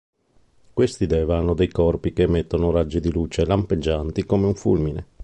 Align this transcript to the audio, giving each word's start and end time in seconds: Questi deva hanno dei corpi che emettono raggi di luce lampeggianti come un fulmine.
Questi 0.73 1.05
deva 1.05 1.37
hanno 1.37 1.53
dei 1.53 1.67
corpi 1.69 2.11
che 2.11 2.23
emettono 2.23 2.71
raggi 2.71 2.99
di 2.99 3.11
luce 3.11 3.45
lampeggianti 3.45 4.25
come 4.25 4.47
un 4.47 4.55
fulmine. 4.55 5.05